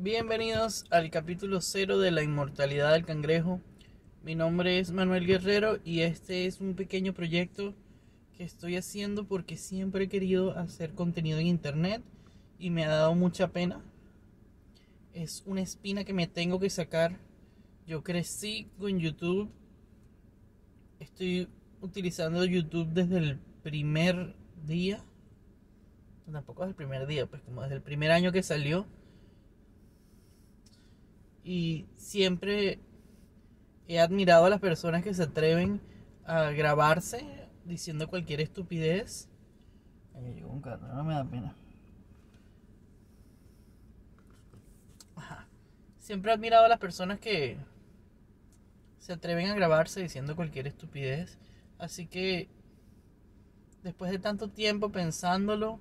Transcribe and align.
Bienvenidos 0.00 0.84
al 0.90 1.10
capítulo 1.10 1.60
0 1.60 1.98
de 1.98 2.12
la 2.12 2.22
inmortalidad 2.22 2.92
del 2.92 3.04
cangrejo. 3.04 3.60
Mi 4.22 4.36
nombre 4.36 4.78
es 4.78 4.92
Manuel 4.92 5.26
Guerrero 5.26 5.80
y 5.84 6.02
este 6.02 6.46
es 6.46 6.60
un 6.60 6.76
pequeño 6.76 7.12
proyecto 7.14 7.74
que 8.36 8.44
estoy 8.44 8.76
haciendo 8.76 9.26
porque 9.26 9.56
siempre 9.56 10.04
he 10.04 10.08
querido 10.08 10.56
hacer 10.56 10.94
contenido 10.94 11.40
en 11.40 11.48
internet 11.48 12.04
y 12.60 12.70
me 12.70 12.84
ha 12.84 12.90
dado 12.90 13.16
mucha 13.16 13.48
pena. 13.48 13.82
Es 15.14 15.42
una 15.46 15.62
espina 15.62 16.04
que 16.04 16.12
me 16.12 16.28
tengo 16.28 16.60
que 16.60 16.70
sacar. 16.70 17.18
Yo 17.84 18.04
crecí 18.04 18.70
con 18.78 19.00
YouTube. 19.00 19.50
Estoy 21.00 21.48
utilizando 21.80 22.44
YouTube 22.44 22.86
desde 22.90 23.18
el 23.18 23.38
primer 23.64 24.36
día. 24.64 25.04
Tampoco 26.30 26.62
es 26.62 26.68
el 26.68 26.76
primer 26.76 27.08
día, 27.08 27.26
pues 27.26 27.42
como 27.42 27.62
desde 27.62 27.74
el 27.74 27.82
primer 27.82 28.12
año 28.12 28.30
que 28.30 28.44
salió 28.44 28.86
y 31.48 31.86
siempre 31.96 32.78
he 33.86 34.00
admirado 34.00 34.44
a 34.44 34.50
las 34.50 34.60
personas 34.60 35.02
que 35.02 35.14
se 35.14 35.22
atreven 35.22 35.80
a 36.26 36.50
grabarse 36.50 37.24
diciendo 37.64 38.06
cualquier 38.10 38.42
estupidez. 38.42 39.30
Ahí 40.14 40.34
llegó 40.34 40.50
un 40.50 40.60
carro, 40.60 40.86
no 40.88 41.04
me 41.04 41.14
da 41.14 41.24
pena. 41.24 41.56
Siempre 46.00 46.30
he 46.30 46.34
admirado 46.34 46.66
a 46.66 46.68
las 46.68 46.78
personas 46.78 47.18
que 47.18 47.56
se 48.98 49.14
atreven 49.14 49.48
a 49.48 49.54
grabarse 49.54 50.02
diciendo 50.02 50.36
cualquier 50.36 50.66
estupidez. 50.66 51.38
Así 51.78 52.06
que 52.06 52.50
después 53.82 54.10
de 54.10 54.18
tanto 54.18 54.50
tiempo 54.50 54.92
pensándolo, 54.92 55.80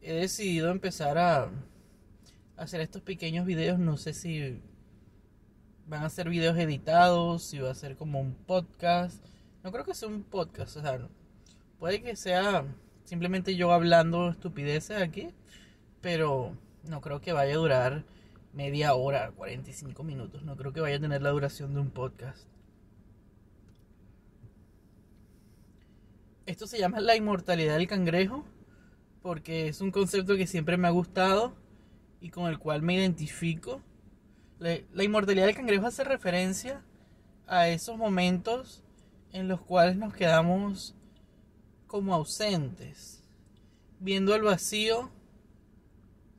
he 0.00 0.12
decidido 0.12 0.72
empezar 0.72 1.18
a 1.18 1.52
hacer 2.56 2.80
estos 2.80 3.02
pequeños 3.02 3.46
videos. 3.46 3.78
No 3.78 3.96
sé 3.96 4.12
si 4.12 4.60
van 5.86 6.04
a 6.04 6.10
ser 6.10 6.28
videos 6.28 6.56
editados, 6.58 7.42
si 7.42 7.58
va 7.58 7.70
a 7.70 7.74
ser 7.74 7.96
como 7.96 8.20
un 8.20 8.34
podcast. 8.34 9.24
No 9.62 9.72
creo 9.72 9.84
que 9.84 9.94
sea 9.94 10.08
un 10.08 10.22
podcast, 10.22 10.76
o 10.76 10.82
sea, 10.82 11.08
puede 11.78 12.02
que 12.02 12.16
sea 12.16 12.64
simplemente 13.04 13.56
yo 13.56 13.72
hablando 13.72 14.30
estupideces 14.30 15.00
aquí, 15.00 15.28
pero 16.00 16.56
no 16.88 17.00
creo 17.00 17.20
que 17.20 17.32
vaya 17.32 17.54
a 17.54 17.58
durar 17.58 18.04
media 18.52 18.94
hora, 18.94 19.32
45 19.32 20.02
minutos. 20.02 20.42
No 20.42 20.56
creo 20.56 20.72
que 20.72 20.80
vaya 20.80 20.96
a 20.96 21.00
tener 21.00 21.22
la 21.22 21.30
duración 21.30 21.74
de 21.74 21.80
un 21.80 21.90
podcast. 21.90 22.46
Esto 26.46 26.66
se 26.66 26.78
llama 26.78 27.00
la 27.00 27.16
inmortalidad 27.16 27.76
del 27.76 27.86
cangrejo 27.86 28.44
porque 29.22 29.68
es 29.68 29.80
un 29.80 29.92
concepto 29.92 30.36
que 30.36 30.46
siempre 30.46 30.76
me 30.76 30.88
ha 30.88 30.90
gustado 30.90 31.54
y 32.20 32.30
con 32.30 32.46
el 32.46 32.58
cual 32.58 32.82
me 32.82 32.94
identifico 32.94 33.80
la, 34.62 35.02
inmortalidad 35.02 35.46
del 35.46 35.56
cangrejo 35.56 35.86
hace 35.86 36.04
referencia 36.04 36.82
a 37.46 37.68
esos 37.68 37.96
momentos 37.98 38.82
en 39.32 39.48
los 39.48 39.60
cuales 39.60 39.96
nos 39.96 40.14
quedamos 40.14 40.94
como 41.88 42.14
ausentes, 42.14 43.22
viendo 43.98 44.34
el 44.34 44.42
vacío 44.42 45.10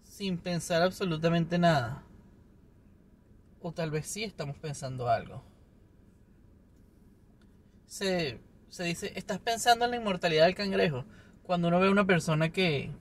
sin 0.04 0.38
pensar 0.38 0.82
absolutamente 0.82 1.58
nada. 1.58 2.04
O 3.62 3.72
tal 3.72 3.92
vez 3.92 4.08
sí 4.08 4.24
estamos 4.24 4.58
pensando 4.58 5.10
algo. 5.10 5.44
Se, 7.86 8.40
se 8.70 8.84
dice, 8.84 9.12
estás 9.16 9.40
pensando 9.40 9.86
en 9.86 9.92
la 9.92 9.98
inmortalidad 9.98 10.46
del 10.46 10.56
cangrejo. 10.56 11.06
Cuando 11.44 11.68
uno 11.68 11.80
ve 11.80 11.88
a 11.88 11.92
una 11.92 12.06
persona 12.06 12.52
que 12.52 12.92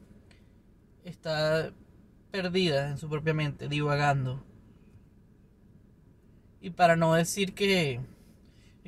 está 1.04 1.72
perdida 2.30 2.88
en 2.88 2.98
su 2.98 3.08
propia 3.08 3.34
mente, 3.34 3.68
divagando 3.68 4.44
y 6.62 6.70
para 6.70 6.94
no 6.94 7.12
decir 7.12 7.54
que, 7.54 8.00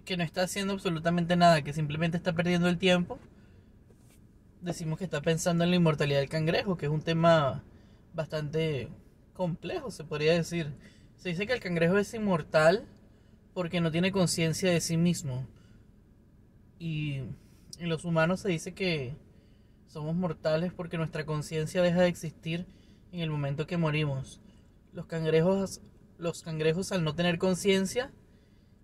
que 0.04 0.16
no 0.16 0.22
está 0.22 0.42
haciendo 0.42 0.72
absolutamente 0.72 1.36
nada, 1.36 1.62
que 1.62 1.72
simplemente 1.72 2.16
está 2.16 2.32
perdiendo 2.32 2.68
el 2.68 2.78
tiempo, 2.78 3.18
decimos 4.62 4.96
que 4.96 5.04
está 5.04 5.20
pensando 5.20 5.64
en 5.64 5.70
la 5.70 5.76
inmortalidad 5.76 6.20
del 6.20 6.28
cangrejo, 6.28 6.76
que 6.76 6.86
es 6.86 6.92
un 6.92 7.02
tema 7.02 7.64
bastante 8.14 8.88
complejo, 9.34 9.90
se 9.90 10.04
podría 10.04 10.34
decir. 10.34 10.72
Se 11.16 11.30
dice 11.30 11.48
que 11.48 11.52
el 11.52 11.60
cangrejo 11.60 11.98
es 11.98 12.14
inmortal 12.14 12.86
porque 13.54 13.80
no 13.80 13.90
tiene 13.90 14.12
conciencia 14.12 14.70
de 14.70 14.80
sí 14.80 14.96
mismo. 14.96 15.44
Y 16.78 17.22
en 17.78 17.88
los 17.88 18.04
humanos 18.04 18.40
se 18.40 18.50
dice 18.50 18.72
que 18.72 19.16
somos 19.88 20.14
mortales 20.14 20.72
porque 20.72 20.96
nuestra 20.96 21.26
conciencia 21.26 21.82
deja 21.82 22.02
de 22.02 22.08
existir 22.08 22.66
en 23.10 23.20
el 23.20 23.30
momento 23.30 23.66
que 23.66 23.78
morimos. 23.78 24.40
Los 24.92 25.06
cangrejos 25.06 25.80
los 26.24 26.42
cangrejos 26.42 26.90
al 26.90 27.04
no 27.04 27.14
tener 27.14 27.38
conciencia 27.38 28.10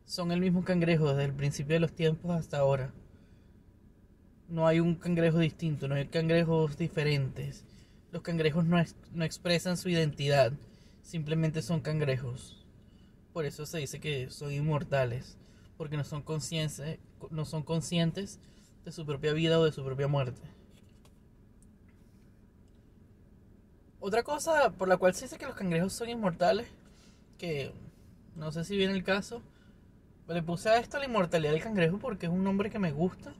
son 0.05 0.31
el 0.31 0.41
mismo 0.41 0.62
cangrejo 0.62 1.09
desde 1.09 1.25
el 1.25 1.33
principio 1.33 1.73
de 1.73 1.81
los 1.81 1.95
tiempos 1.95 2.31
hasta 2.33 2.59
ahora. 2.59 2.93
No 4.47 4.67
hay 4.67 4.78
un 4.78 4.95
cangrejo 4.95 5.39
distinto, 5.39 5.89
no 5.89 5.95
hay 5.95 6.06
cangrejos 6.06 6.77
diferentes. 6.77 7.65
Los 8.12 8.21
cangrejos 8.21 8.67
no, 8.67 8.77
no 9.15 9.25
expresan 9.25 9.78
su 9.78 9.89
identidad, 9.89 10.53
simplemente 11.01 11.62
son 11.62 11.81
cangrejos. 11.81 12.67
Por 13.33 13.47
eso 13.47 13.65
se 13.65 13.78
dice 13.78 14.01
que 14.01 14.28
son 14.28 14.53
inmortales, 14.53 15.39
porque 15.78 15.97
no 15.97 16.05
son, 16.05 16.22
no 17.31 17.45
son 17.47 17.62
conscientes 17.62 18.39
de 18.84 18.93
su 18.93 19.07
propia 19.07 19.33
vida 19.33 19.59
o 19.59 19.65
de 19.65 19.72
su 19.72 19.83
propia 19.83 20.09
muerte. 20.09 20.43
Otra 23.99 24.22
cosa 24.22 24.72
por 24.72 24.89
la 24.89 24.99
cual 24.99 25.15
se 25.15 25.25
dice 25.25 25.39
que 25.39 25.47
los 25.47 25.55
cangrejos 25.55 25.95
son 25.95 26.11
inmortales 26.11 26.69
que 27.41 27.73
no 28.37 28.53
sé 28.53 28.65
si 28.65 28.77
viene 28.77 28.93
el 28.93 29.03
caso. 29.03 29.43
Le 30.28 30.43
puse 30.43 30.69
a 30.69 30.78
esto 30.78 30.99
la 30.99 31.06
inmortalidad 31.06 31.53
del 31.53 31.62
cangrejo 31.62 31.99
porque 31.99 32.27
es 32.27 32.33
un 32.33 32.45
nombre 32.45 32.71
que 32.71 32.78
me 32.78 32.93
gusta. 32.93 33.34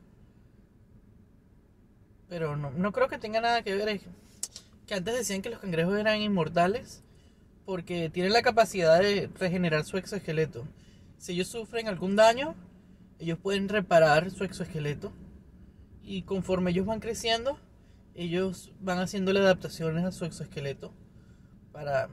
Pero 2.28 2.56
no, 2.56 2.71
no 2.71 2.93
creo 2.93 3.09
que 3.09 3.19
tenga 3.19 3.41
nada 3.41 3.62
que 3.62 3.75
ver. 3.75 4.00
Que 4.87 4.94
antes 4.94 5.15
decían 5.15 5.43
que 5.43 5.50
los 5.50 5.61
cangrejos 5.61 5.97
eran 5.97 6.21
inmortales 6.21 7.05
porque 7.65 8.11
tienen 8.11 8.33
la 8.33 8.43
capacidad 8.43 8.99
de 8.99 9.31
regenerar 9.38 9.84
su 9.84 9.99
exoesqueleto. 9.99 10.67
Si 11.19 11.32
ellos 11.32 11.49
sufren 11.49 11.87
algún 11.87 12.17
daño, 12.17 12.56
ellos 13.19 13.38
pueden 13.38 13.69
reparar 13.69 14.31
su 14.31 14.43
exoesqueleto. 14.44 15.12
Y 16.03 16.22
conforme 16.22 16.71
ellos 16.71 16.87
van 16.87 17.00
creciendo, 17.00 17.59
ellos 18.15 18.72
van 18.81 18.99
haciéndole 18.99 19.41
adaptaciones 19.41 20.05
a 20.05 20.11
su 20.11 20.25
exoesqueleto 20.25 20.93
para 21.71 22.09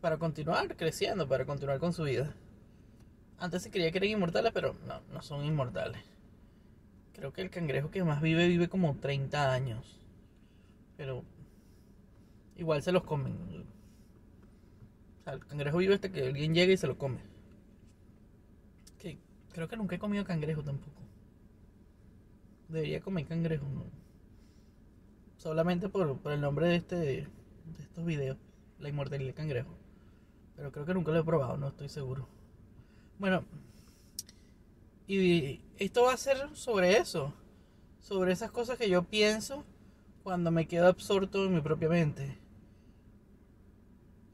para 0.00 0.18
continuar 0.18 0.76
creciendo, 0.76 1.28
para 1.28 1.44
continuar 1.44 1.78
con 1.78 1.92
su 1.92 2.04
vida. 2.04 2.34
Antes 3.38 3.62
se 3.62 3.70
creía 3.70 3.90
que 3.90 3.98
eran 3.98 4.10
inmortales, 4.10 4.52
pero 4.52 4.74
no, 4.86 5.00
no 5.12 5.22
son 5.22 5.44
inmortales. 5.44 6.02
Creo 7.12 7.32
que 7.32 7.42
el 7.42 7.50
cangrejo 7.50 7.90
que 7.90 8.04
más 8.04 8.20
vive 8.20 8.46
vive 8.48 8.68
como 8.68 8.96
30 8.96 9.52
años. 9.52 10.00
Pero 10.96 11.24
igual 12.56 12.82
se 12.82 12.92
los 12.92 13.04
comen. 13.04 13.34
O 15.20 15.24
sea, 15.24 15.34
el 15.34 15.46
cangrejo 15.46 15.78
vive 15.78 15.94
hasta 15.94 16.10
que 16.10 16.26
alguien 16.26 16.54
llegue 16.54 16.74
y 16.74 16.76
se 16.76 16.86
lo 16.86 16.98
come. 16.98 17.20
Que 18.98 19.18
creo 19.52 19.68
que 19.68 19.76
nunca 19.76 19.96
he 19.96 19.98
comido 19.98 20.24
cangrejo 20.24 20.62
tampoco. 20.62 21.02
Debería 22.68 23.00
comer 23.00 23.26
cangrejo, 23.26 23.66
¿no? 23.68 23.84
Solamente 25.38 25.88
por, 25.88 26.18
por 26.18 26.32
el 26.32 26.40
nombre 26.40 26.66
de 26.66 26.76
este 26.76 26.96
de 26.96 27.28
estos 27.78 28.04
videos. 28.04 28.36
La 28.78 28.88
inmortalidad 28.88 29.28
del 29.28 29.34
cangrejo. 29.34 29.76
Pero 30.58 30.72
creo 30.72 30.84
que 30.84 30.92
nunca 30.94 31.12
lo 31.12 31.20
he 31.20 31.24
probado, 31.24 31.56
no 31.56 31.68
estoy 31.68 31.88
seguro. 31.88 32.26
Bueno, 33.16 33.44
y 35.06 35.60
esto 35.78 36.02
va 36.02 36.14
a 36.14 36.16
ser 36.16 36.36
sobre 36.54 36.98
eso. 36.98 37.32
Sobre 38.00 38.32
esas 38.32 38.50
cosas 38.50 38.76
que 38.76 38.90
yo 38.90 39.04
pienso 39.04 39.64
cuando 40.24 40.50
me 40.50 40.66
quedo 40.66 40.88
absorto 40.88 41.44
en 41.44 41.54
mi 41.54 41.60
propia 41.60 41.88
mente. 41.88 42.38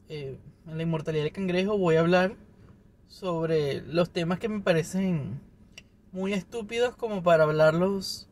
Eh, 0.09 0.39
en 0.67 0.77
la 0.79 0.83
inmortalidad 0.83 1.25
del 1.25 1.33
cangrejo 1.33 1.77
voy 1.77 1.97
a 1.97 2.01
hablar 2.01 2.37
sobre 3.07 3.83
los 3.83 4.11
temas 4.11 4.39
que 4.39 4.49
me 4.49 4.61
parecen 4.61 5.43
muy 6.11 6.33
estúpidos 6.33 6.97
como 6.97 7.23
para 7.23 7.45
hablarlos 7.45 8.29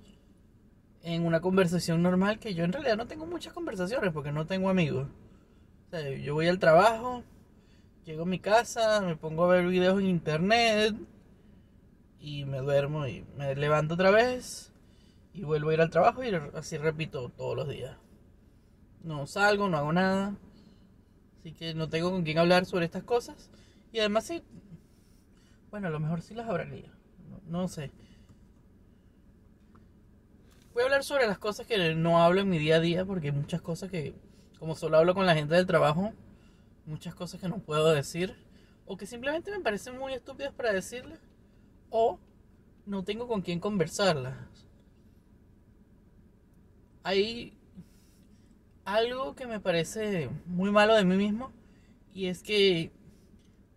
en 1.02 1.26
una 1.26 1.42
conversación 1.42 2.02
normal 2.02 2.38
que 2.38 2.54
yo 2.54 2.64
en 2.64 2.72
realidad 2.72 2.96
no 2.96 3.06
tengo 3.06 3.26
muchas 3.26 3.52
conversaciones 3.52 4.14
porque 4.14 4.32
no 4.32 4.46
tengo 4.46 4.70
amigos. 4.70 5.08
O 5.88 5.90
sea, 5.90 6.08
yo 6.08 6.32
voy 6.32 6.48
al 6.48 6.58
trabajo, 6.58 7.22
Llego 8.04 8.22
a 8.22 8.26
mi 8.26 8.40
casa, 8.40 9.00
me 9.00 9.14
pongo 9.14 9.44
a 9.44 9.54
ver 9.54 9.66
videos 9.66 10.00
en 10.00 10.06
internet 10.06 10.96
y 12.18 12.44
me 12.44 12.58
duermo 12.58 13.06
y 13.06 13.24
me 13.36 13.54
levanto 13.54 13.94
otra 13.94 14.10
vez 14.10 14.72
y 15.32 15.44
vuelvo 15.44 15.70
a 15.70 15.74
ir 15.74 15.80
al 15.80 15.90
trabajo 15.90 16.24
y 16.24 16.34
así 16.54 16.76
repito 16.78 17.28
todos 17.28 17.56
los 17.56 17.68
días. 17.68 17.96
No 19.04 19.26
salgo, 19.26 19.68
no 19.68 19.76
hago 19.76 19.92
nada. 19.92 20.34
Así 21.38 21.52
que 21.52 21.74
no 21.74 21.88
tengo 21.88 22.10
con 22.10 22.24
quién 22.24 22.38
hablar 22.38 22.66
sobre 22.66 22.86
estas 22.86 23.04
cosas. 23.04 23.50
Y 23.92 24.00
además 24.00 24.24
sí, 24.24 24.42
bueno, 25.70 25.86
a 25.86 25.90
lo 25.90 26.00
mejor 26.00 26.22
sí 26.22 26.34
las 26.34 26.48
hablaría. 26.48 26.92
No, 27.48 27.60
no 27.60 27.68
sé. 27.68 27.92
Voy 30.74 30.82
a 30.82 30.86
hablar 30.86 31.04
sobre 31.04 31.26
las 31.26 31.38
cosas 31.38 31.66
que 31.66 31.94
no 31.94 32.22
hablo 32.22 32.40
en 32.40 32.48
mi 32.48 32.58
día 32.58 32.76
a 32.76 32.80
día 32.80 33.04
porque 33.04 33.28
hay 33.28 33.32
muchas 33.32 33.60
cosas 33.60 33.90
que 33.90 34.14
como 34.58 34.74
solo 34.74 34.96
hablo 34.96 35.14
con 35.14 35.26
la 35.26 35.34
gente 35.34 35.54
del 35.54 35.66
trabajo, 35.66 36.12
muchas 36.86 37.14
cosas 37.14 37.40
que 37.40 37.48
no 37.48 37.58
puedo 37.58 37.92
decir 37.92 38.36
o 38.86 38.96
que 38.96 39.06
simplemente 39.06 39.50
me 39.50 39.60
parecen 39.60 39.98
muy 39.98 40.12
estúpidas 40.12 40.52
para 40.52 40.72
decirlas 40.72 41.18
o 41.90 42.18
no 42.86 43.04
tengo 43.04 43.28
con 43.28 43.42
quién 43.42 43.60
conversarlas. 43.60 44.36
Hay 47.04 47.56
algo 48.84 49.34
que 49.34 49.46
me 49.46 49.60
parece 49.60 50.30
muy 50.46 50.70
malo 50.70 50.94
de 50.94 51.04
mí 51.04 51.16
mismo 51.16 51.52
y 52.12 52.26
es 52.26 52.42
que 52.42 52.90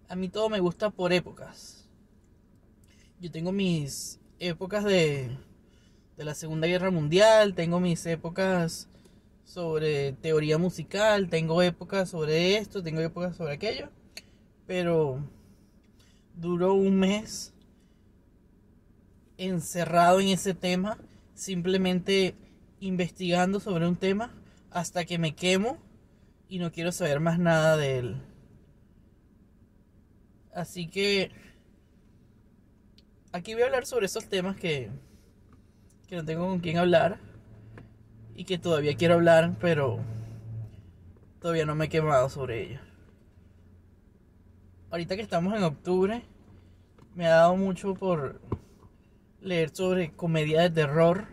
a 0.07 0.15
mí 0.15 0.29
todo 0.29 0.49
me 0.49 0.59
gusta 0.59 0.89
por 0.89 1.13
épocas. 1.13 1.87
Yo 3.19 3.31
tengo 3.31 3.51
mis 3.51 4.19
épocas 4.39 4.83
de, 4.83 5.37
de 6.17 6.23
la 6.23 6.35
Segunda 6.35 6.67
Guerra 6.67 6.91
Mundial, 6.91 7.55
tengo 7.55 7.79
mis 7.79 8.05
épocas 8.05 8.89
sobre 9.45 10.13
teoría 10.13 10.57
musical, 10.57 11.29
tengo 11.29 11.61
épocas 11.61 12.09
sobre 12.09 12.57
esto, 12.57 12.83
tengo 12.83 12.99
épocas 12.99 13.37
sobre 13.37 13.53
aquello, 13.53 13.89
pero 14.65 15.23
duró 16.35 16.73
un 16.73 16.99
mes 16.99 17.53
encerrado 19.37 20.19
en 20.19 20.29
ese 20.29 20.53
tema, 20.53 20.97
simplemente 21.35 22.35
investigando 22.79 23.59
sobre 23.59 23.87
un 23.87 23.95
tema 23.95 24.33
hasta 24.71 25.05
que 25.05 25.19
me 25.19 25.35
quemo 25.35 25.77
y 26.49 26.59
no 26.59 26.71
quiero 26.71 26.91
saber 26.91 27.19
más 27.19 27.39
nada 27.39 27.77
de 27.77 27.99
él. 27.99 28.15
Así 30.53 30.87
que 30.87 31.31
aquí 33.31 33.53
voy 33.53 33.63
a 33.63 33.65
hablar 33.67 33.85
sobre 33.85 34.07
esos 34.07 34.25
temas 34.25 34.55
que, 34.55 34.89
que 36.07 36.15
no 36.15 36.25
tengo 36.25 36.47
con 36.47 36.59
quién 36.59 36.77
hablar 36.77 37.34
y 38.35 38.43
que 38.43 38.57
todavía 38.57 38.95
quiero 38.95 39.15
hablar, 39.15 39.55
pero 39.61 39.99
todavía 41.39 41.65
no 41.65 41.73
me 41.73 41.85
he 41.85 41.89
quemado 41.89 42.29
sobre 42.29 42.63
ello. 42.63 42.79
Ahorita 44.91 45.15
que 45.15 45.21
estamos 45.21 45.55
en 45.55 45.63
octubre, 45.63 46.23
me 47.15 47.27
ha 47.27 47.35
dado 47.35 47.55
mucho 47.55 47.95
por 47.95 48.41
leer 49.41 49.69
sobre 49.73 50.11
comedia 50.11 50.61
de 50.61 50.69
terror, 50.69 51.27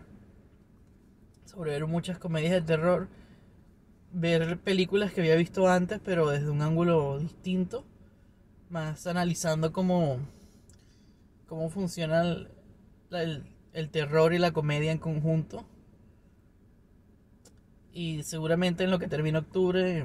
sobre 1.45 1.71
ver 1.71 1.85
muchas 1.87 2.17
comedias 2.19 2.53
de 2.53 2.61
terror, 2.61 3.09
ver 4.13 4.59
películas 4.59 5.11
que 5.11 5.21
había 5.21 5.35
visto 5.35 5.67
antes, 5.67 5.99
pero 6.03 6.29
desde 6.29 6.49
un 6.49 6.61
ángulo 6.61 7.19
distinto, 7.19 7.83
más 8.69 9.07
analizando 9.07 9.73
cómo, 9.73 10.19
cómo 11.47 11.69
funciona 11.69 12.21
el, 12.21 13.43
el 13.73 13.89
terror 13.89 14.33
y 14.33 14.39
la 14.39 14.51
comedia 14.51 14.91
en 14.91 14.99
conjunto 14.99 15.65
y 17.93 18.23
seguramente 18.23 18.83
en 18.83 18.91
lo 18.91 18.99
que 18.99 19.07
termine 19.07 19.37
octubre 19.37 20.03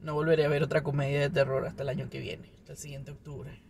no 0.00 0.14
volveré 0.14 0.44
a 0.44 0.48
ver 0.48 0.62
otra 0.62 0.82
comedia 0.82 1.20
de 1.20 1.30
terror 1.30 1.66
hasta 1.66 1.82
el 1.82 1.90
año 1.90 2.08
que 2.08 2.18
viene, 2.18 2.50
hasta 2.56 2.72
el 2.72 2.78
siguiente 2.78 3.10
octubre. 3.10 3.60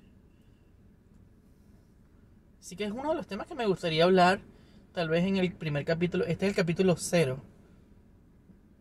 Así 2.61 2.77
que 2.77 2.85
es 2.85 2.93
uno 2.93 3.11
de 3.11 3.17
los 3.17 3.27
temas 3.27 3.47
que 3.47 3.55
me 3.55 3.67
gustaría 3.67 4.05
hablar, 4.05 4.41
tal 4.93 5.09
vez 5.09 5.25
en 5.25 5.37
el 5.37 5.53
primer 5.53 5.85
capítulo. 5.85 6.25
Este 6.27 6.47
es 6.47 6.51
el 6.51 6.57
capítulo 6.57 6.97
cero. 6.97 7.41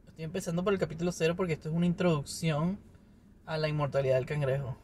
Estoy 0.07 0.25
empezando 0.25 0.63
por 0.63 0.73
el 0.73 0.79
capítulo 0.79 1.11
cero 1.11 1.35
porque 1.35 1.53
esto 1.53 1.69
es 1.69 1.75
una 1.75 1.85
introducción 1.85 2.77
a 3.45 3.57
la 3.57 3.69
inmortalidad 3.69 4.15
del 4.15 4.25
cangrejo. 4.25 4.77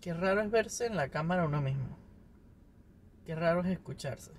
Qué 0.00 0.14
raro 0.14 0.42
es 0.42 0.50
verse 0.50 0.86
en 0.86 0.96
la 0.96 1.08
cámara 1.08 1.46
uno 1.46 1.60
mismo. 1.60 2.03
Qué 3.24 3.34
raro 3.34 3.60
es 3.62 3.66
escucharse. 3.68 4.32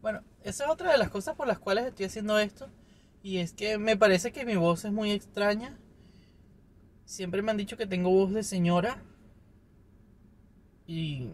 Bueno, 0.00 0.22
esa 0.44 0.64
es 0.64 0.70
otra 0.70 0.92
de 0.92 0.98
las 0.98 1.10
cosas 1.10 1.34
por 1.34 1.48
las 1.48 1.58
cuales 1.58 1.86
estoy 1.86 2.06
haciendo 2.06 2.38
esto. 2.38 2.68
Y 3.22 3.38
es 3.38 3.52
que 3.52 3.78
me 3.78 3.96
parece 3.96 4.32
que 4.32 4.44
mi 4.44 4.54
voz 4.54 4.84
es 4.84 4.92
muy 4.92 5.10
extraña. 5.10 5.76
Siempre 7.04 7.42
me 7.42 7.50
han 7.50 7.56
dicho 7.56 7.76
que 7.76 7.86
tengo 7.86 8.10
voz 8.10 8.32
de 8.32 8.44
señora. 8.44 9.02
Y 10.86 11.30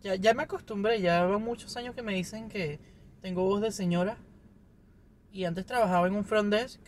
ya, 0.00 0.14
ya 0.14 0.32
me 0.32 0.44
acostumbré, 0.44 1.00
ya 1.02 1.24
van 1.26 1.42
muchos 1.42 1.76
años 1.76 1.94
que 1.94 2.02
me 2.02 2.14
dicen 2.14 2.48
que 2.48 2.80
tengo 3.20 3.44
voz 3.44 3.60
de 3.60 3.70
señora. 3.70 4.16
Y 5.30 5.44
antes 5.44 5.66
trabajaba 5.66 6.06
en 6.06 6.14
un 6.14 6.24
front 6.24 6.50
desk, 6.50 6.80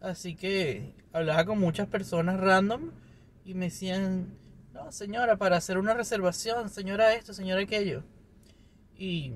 así 0.00 0.36
que 0.36 0.94
hablaba 1.12 1.44
con 1.44 1.58
muchas 1.58 1.88
personas 1.88 2.38
random 2.38 2.92
y 3.44 3.54
me 3.54 3.66
decían, 3.66 4.38
señora, 4.90 5.36
para 5.36 5.56
hacer 5.56 5.78
una 5.78 5.94
reservación, 5.94 6.68
señora 6.68 7.14
esto, 7.14 7.32
señora 7.32 7.62
aquello. 7.62 8.02
Y 8.96 9.32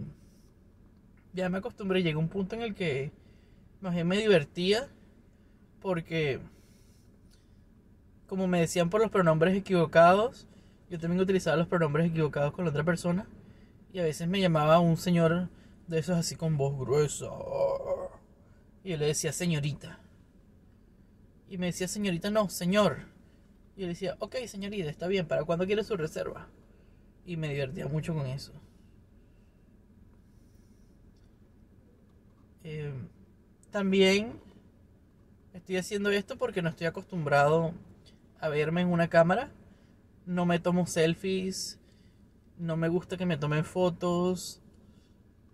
ya 1.33 1.49
me 1.49 1.59
acostumbré, 1.59 2.03
llegó 2.03 2.21
un 2.21 2.29
punto 2.29 2.55
en 2.55 2.63
el 2.63 2.75
que 2.75 3.13
me 3.81 4.17
divertía 4.17 4.89
porque 5.81 6.41
como 8.27 8.47
me 8.47 8.61
decían 8.61 8.89
por 8.89 9.01
los 9.03 9.11
pronombres 9.11 9.55
equivocados, 9.55 10.47
yo 10.91 10.99
también 10.99 11.21
utilizaba 11.21 11.57
los 11.57 11.69
pronombres 11.69 12.09
equivocados 12.09 12.53
con 12.53 12.65
la 12.65 12.71
otra 12.71 12.85
persona 12.85 13.27
y 13.93 13.99
a 13.99 14.05
veces 14.05 14.27
me 14.27 14.41
llamaba 14.41 14.81
un 14.81 14.97
señor 14.97 15.49
de 15.87 15.99
esos 15.99 16.17
así 16.17 16.35
con 16.35 16.57
voz 16.57 16.79
gruesa 16.79 17.27
y 18.83 18.91
yo 18.91 18.97
le 18.97 19.07
decía 19.07 19.33
señorita. 19.33 19.99
Y 21.49 21.59
me 21.59 21.67
decía 21.67 21.89
señorita, 21.89 22.31
no, 22.31 22.49
señor. 22.49 23.14
Y 23.77 23.81
yo 23.81 23.87
le 23.87 23.93
decía, 23.95 24.17
ok, 24.21 24.37
señorita, 24.47 24.89
está 24.89 25.09
bien, 25.09 25.27
¿para 25.27 25.45
cuándo 25.45 25.67
quiere 25.67 25.83
su 25.83 25.97
reserva? 25.97 26.49
Y 27.27 27.37
me 27.37 27.49
divertía 27.49 27.87
mucho 27.89 28.15
con 28.15 28.27
eso. 28.27 28.53
Eh, 32.63 32.95
también 33.71 34.41
estoy 35.53 35.77
haciendo 35.77 36.11
esto 36.11 36.39
porque 36.39 36.63
no 36.63 36.69
estoy 36.69 36.87
acostumbrado 36.87 37.73
a 38.41 38.49
verme 38.49 38.83
en 38.83 38.89
una 38.89 39.09
cámara. 39.09 39.51
No 40.27 40.47
me 40.47 40.59
tomo 40.59 40.87
selfies. 40.87 41.81
No 42.59 42.77
me 42.77 42.89
gusta 42.89 43.17
que 43.17 43.27
me 43.27 43.37
tomen 43.37 43.65
fotos. 43.65 44.63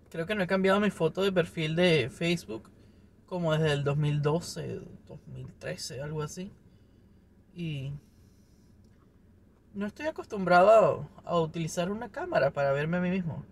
Creo 0.09 0.25
que 0.25 0.35
no 0.35 0.43
he 0.43 0.47
cambiado 0.47 0.79
mi 0.79 0.91
foto 0.91 1.23
de 1.23 1.31
perfil 1.31 1.75
de 1.75 2.09
Facebook 2.09 2.69
como 3.25 3.53
desde 3.53 3.71
el 3.71 3.85
2012, 3.85 4.81
2013, 5.07 6.01
algo 6.01 6.21
así. 6.21 6.51
Y 7.55 7.93
no 9.73 9.85
estoy 9.85 10.07
acostumbrado 10.07 11.07
a, 11.23 11.39
utilizar 11.39 11.91
una 11.91 12.09
cámara 12.09 12.51
para 12.51 12.71
verme 12.71 12.97
a 12.97 13.01
mí 13.01 13.09
mismo. 13.09 13.45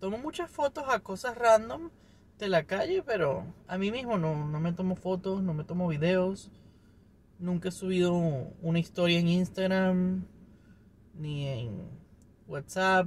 Tomo 0.00 0.18
muchas 0.18 0.50
fotos 0.50 0.84
a 0.88 1.00
cosas 1.00 1.36
random 1.36 1.90
de 2.38 2.48
la 2.48 2.64
calle, 2.64 3.02
pero 3.02 3.44
a 3.68 3.78
mí 3.78 3.90
mismo 3.90 4.18
no, 4.18 4.46
no 4.46 4.60
me 4.60 4.72
tomo 4.72 4.96
fotos, 4.96 5.42
no 5.42 5.54
me 5.54 5.64
tomo 5.64 5.88
videos. 5.88 6.50
Nunca 7.38 7.68
he 7.68 7.72
subido 7.72 8.12
una 8.12 8.78
historia 8.78 9.18
en 9.18 9.28
Instagram 9.28 10.26
ni 11.14 11.46
en 11.46 11.88
WhatsApp. 12.48 13.06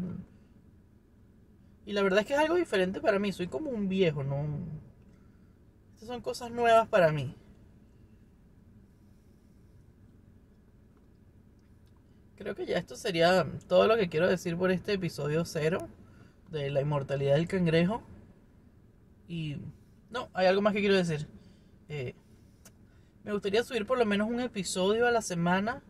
Y 1.85 1.93
la 1.93 2.01
verdad 2.01 2.21
es 2.21 2.25
que 2.25 2.33
es 2.33 2.39
algo 2.39 2.55
diferente 2.55 2.99
para 3.01 3.19
mí. 3.19 3.31
Soy 3.31 3.47
como 3.47 3.69
un 3.69 3.87
viejo, 3.87 4.23
¿no? 4.23 4.45
Estas 5.93 6.07
son 6.07 6.21
cosas 6.21 6.51
nuevas 6.51 6.87
para 6.87 7.11
mí. 7.11 7.35
Creo 12.37 12.53
que 12.53 12.67
ya 12.67 12.77
esto 12.77 12.95
sería 12.95 13.47
todo 13.67 13.87
lo 13.87 13.97
que 13.97 14.09
quiero 14.09 14.27
decir 14.27 14.55
por 14.55 14.69
este 14.69 14.93
episodio 14.93 15.43
cero 15.43 15.89
de 16.51 16.69
la 16.69 16.81
inmortalidad 16.81 17.33
del 17.33 17.47
cangrejo. 17.47 18.03
Y 19.27 19.57
no, 20.11 20.29
hay 20.33 20.45
algo 20.45 20.61
más 20.61 20.73
que 20.73 20.81
quiero 20.81 20.95
decir. 20.95 21.27
Eh, 21.89 22.13
me 23.23 23.33
gustaría 23.33 23.63
subir 23.63 23.87
por 23.87 23.97
lo 23.97 24.05
menos 24.05 24.29
un 24.29 24.39
episodio 24.39 25.07
a 25.07 25.11
la 25.11 25.23
semana. 25.23 25.81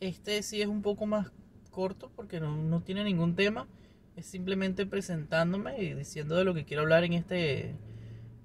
Este 0.00 0.42
sí 0.42 0.60
es 0.60 0.66
un 0.66 0.82
poco 0.82 1.06
más 1.06 1.30
corto 1.70 2.10
porque 2.16 2.40
no, 2.40 2.56
no 2.56 2.82
tiene 2.82 3.04
ningún 3.04 3.36
tema. 3.36 3.68
Es 4.16 4.26
simplemente 4.26 4.86
presentándome 4.86 5.80
y 5.80 5.94
diciendo 5.94 6.34
de 6.34 6.42
lo 6.42 6.52
que 6.52 6.64
quiero 6.64 6.82
hablar 6.82 7.04
en 7.04 7.12
este, 7.12 7.76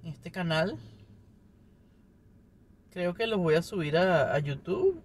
en 0.04 0.06
este 0.06 0.30
canal. 0.30 0.78
Creo 2.92 3.16
que 3.16 3.26
los 3.26 3.40
voy 3.40 3.56
a 3.56 3.64
subir 3.64 3.98
a, 3.98 4.36
a 4.36 4.38
YouTube 4.38 5.02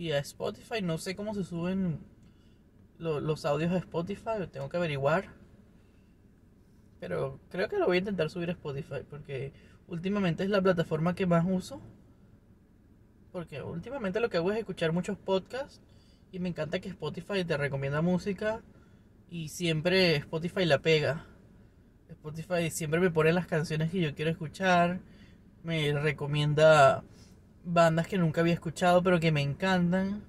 y 0.00 0.12
a 0.12 0.18
Spotify. 0.18 0.80
No 0.80 0.96
sé 0.96 1.14
cómo 1.14 1.34
se 1.34 1.44
suben 1.44 2.00
los 2.98 3.44
audios 3.44 3.70
a 3.72 3.76
Spotify, 3.76 4.46
tengo 4.50 4.70
que 4.70 4.78
averiguar. 4.78 5.28
Pero 6.98 7.38
creo 7.50 7.68
que 7.68 7.78
lo 7.78 7.86
voy 7.86 7.98
a 7.98 8.00
intentar 8.00 8.30
subir 8.30 8.48
a 8.48 8.52
Spotify 8.52 9.02
porque 9.08 9.52
últimamente 9.88 10.42
es 10.42 10.48
la 10.48 10.62
plataforma 10.62 11.14
que 11.14 11.26
más 11.26 11.44
uso. 11.46 11.82
Porque 13.30 13.62
últimamente 13.62 14.20
lo 14.20 14.30
que 14.30 14.38
hago 14.38 14.50
es 14.50 14.58
escuchar 14.58 14.92
muchos 14.92 15.18
podcasts 15.18 15.82
y 16.32 16.38
me 16.38 16.48
encanta 16.48 16.80
que 16.80 16.88
Spotify 16.88 17.44
te 17.44 17.58
recomienda 17.58 18.00
música 18.00 18.62
y 19.28 19.50
siempre 19.50 20.16
Spotify 20.16 20.64
la 20.64 20.80
pega. 20.80 21.26
Spotify 22.08 22.70
siempre 22.70 23.00
me 23.00 23.10
pone 23.10 23.34
las 23.34 23.46
canciones 23.46 23.90
que 23.90 24.00
yo 24.00 24.14
quiero 24.14 24.30
escuchar, 24.30 25.00
me 25.62 25.92
recomienda 25.92 27.04
bandas 27.64 28.06
que 28.06 28.18
nunca 28.18 28.40
había 28.40 28.54
escuchado 28.54 29.02
pero 29.02 29.20
que 29.20 29.32
me 29.32 29.42
encantan. 29.42 30.24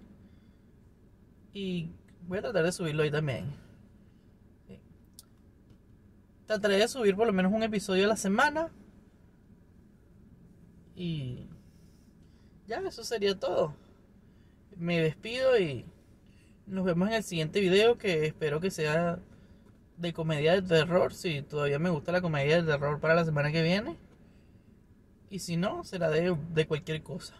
Y 1.54 1.92
Voy 2.32 2.38
a 2.38 2.42
tratar 2.42 2.64
de 2.64 2.72
subirlo 2.72 3.04
ahí 3.04 3.12
también. 3.12 3.54
Trataré 6.46 6.78
de 6.78 6.88
subir 6.88 7.16
por 7.16 7.28
lo 7.28 7.34
menos 7.34 7.52
un 7.52 7.64
episodio 7.64 8.06
a 8.06 8.08
la 8.08 8.16
semana. 8.16 8.70
Y 10.96 11.48
ya, 12.68 12.80
eso 12.80 13.04
sería 13.04 13.38
todo. 13.38 13.76
Me 14.78 15.02
despido 15.02 15.60
y 15.60 15.86
nos 16.68 16.86
vemos 16.86 17.10
en 17.10 17.16
el 17.16 17.24
siguiente 17.24 17.60
video 17.60 17.98
que 17.98 18.28
espero 18.28 18.60
que 18.60 18.72
sea 18.72 19.20
de 19.98 20.14
comedia 20.14 20.54
de 20.54 20.62
terror. 20.62 21.14
Si 21.14 21.42
todavía 21.42 21.80
me 21.80 21.90
gusta 21.90 22.12
la 22.12 22.22
comedia 22.22 22.62
de 22.62 22.72
terror 22.72 23.00
para 23.00 23.16
la 23.16 23.26
semana 23.26 23.52
que 23.52 23.62
viene. 23.62 23.98
Y 25.32 25.40
si 25.40 25.58
no, 25.58 25.84
será 25.84 26.12
de, 26.12 26.38
de 26.54 26.68
cualquier 26.68 27.02
cosa. 27.02 27.34